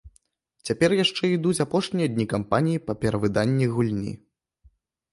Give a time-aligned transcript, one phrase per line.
[0.69, 4.13] Цяпер яшчэ ідуць апошнія дні кампаніі па перавыданні гульні.